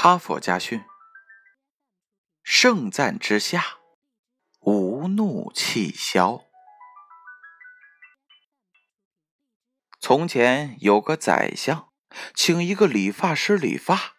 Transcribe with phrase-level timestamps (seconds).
[0.00, 0.84] 哈佛家训：
[2.44, 3.78] 盛赞之下，
[4.60, 6.44] 无怒气消。
[9.98, 11.88] 从前有个宰相，
[12.32, 14.14] 请一个理发师理发。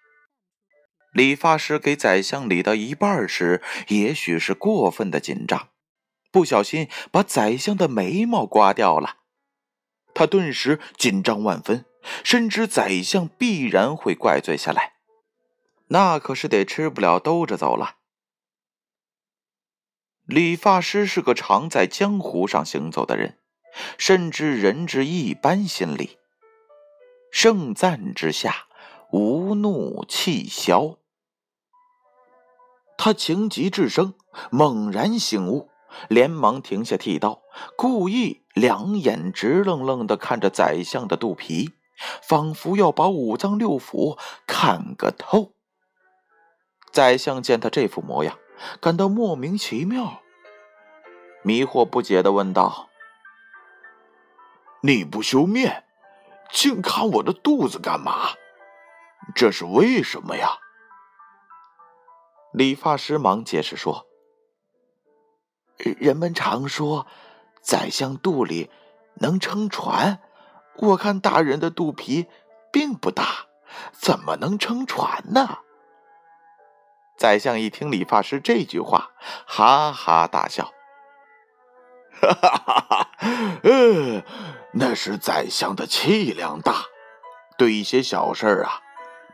[1.13, 5.69] 理发师给宰相理到一半时，也许是过分的紧张，
[6.29, 9.19] 不小心把宰相的眉毛刮掉了。
[10.13, 11.85] 他顿时紧张万分，
[12.25, 14.98] 深知宰相必然会怪罪下来。
[15.89, 17.97] 那可是得吃不了兜着走了。
[20.25, 23.39] 理发师是个常在江湖上行走的人，
[23.97, 26.17] 深知人之一般心理。
[27.31, 28.67] 盛赞之下，
[29.11, 30.97] 无怒气消。
[32.97, 34.13] 他情急至生，
[34.51, 35.69] 猛然醒悟，
[36.07, 37.41] 连忙停下剃刀，
[37.75, 41.71] 故意两眼直愣愣的看着宰相的肚皮，
[42.21, 45.53] 仿佛要把五脏六腑看个透。
[46.91, 48.37] 宰相见他这副模样，
[48.81, 50.21] 感到莫名其妙，
[51.43, 52.89] 迷惑不解的问道
[54.81, 55.85] ：“你不修面，
[56.51, 58.29] 净看我的肚子干嘛？
[59.35, 60.57] 这是为什么呀？”
[62.51, 64.07] 理发师忙解释说
[65.77, 67.05] ：“人们常说，
[67.61, 68.71] 宰相肚里
[69.15, 70.19] 能撑船，
[70.77, 72.25] 我看大人的肚皮
[72.71, 73.45] 并不大，
[73.93, 75.59] 怎么能撑船呢？”
[77.19, 79.11] 宰相一听理发师这句话，
[79.45, 80.71] 哈哈大笑
[82.21, 83.11] ：“哈哈哈哈！
[83.63, 84.23] 呃，
[84.71, 86.85] 那是宰相的气量大，
[87.57, 88.79] 对一些小事儿啊，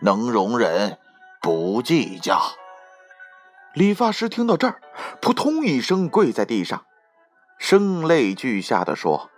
[0.02, 0.98] 能容忍，
[1.44, 2.42] 不计较。”
[3.76, 4.82] 理发师听到这儿，
[5.22, 6.86] 扑通一声跪在地上，
[7.59, 9.30] 声泪俱下的说。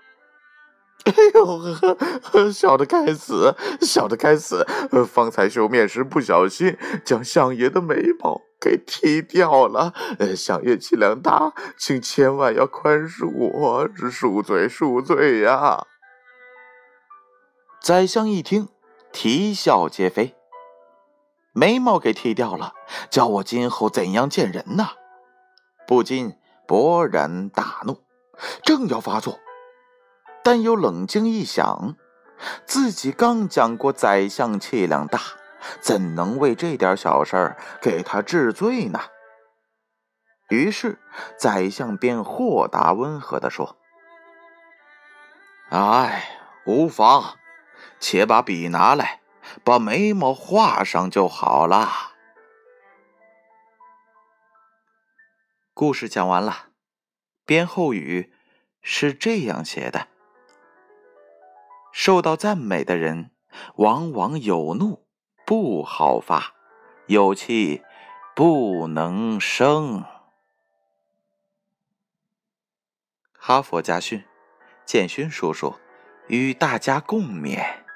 [1.06, 4.68] 哎呦，小的该死，小的该死！
[5.08, 15.86] 方才修面时不小心将相爷的眉毛给剃掉了，呃相爷气量大，请千万要宽恕我，恕罪恕罪呀！
[17.82, 18.68] 宰相一听，
[19.14, 20.36] 啼笑皆非。
[21.54, 22.74] 眉毛给剃掉了，
[23.10, 24.90] 叫我今后怎样见人呢？
[25.88, 26.34] 不禁
[26.68, 28.04] 勃然大怒，
[28.64, 29.40] 正要发作。
[30.44, 31.96] 但又冷静一想，
[32.66, 35.22] 自己刚讲过宰相气量大，
[35.80, 39.00] 怎能为这点小事给他治罪呢？
[40.50, 41.00] 于是
[41.38, 43.78] 宰相便豁达温和地说
[45.70, 47.36] ：“哎，无妨，
[48.00, 49.22] 且把笔拿来，
[49.64, 52.14] 把眉毛画上就好了。”
[55.74, 56.70] 故事讲完了，
[57.46, 58.34] 编后语
[58.82, 60.08] 是这样写的。
[61.92, 63.32] 受到赞美的人，
[63.76, 65.07] 往往有怒
[65.48, 66.56] 不好发，
[67.06, 67.82] 有气
[68.36, 70.04] 不能生。
[73.32, 74.26] 哈佛家训，
[74.84, 75.74] 建勋叔叔
[76.28, 77.87] 与大家共勉。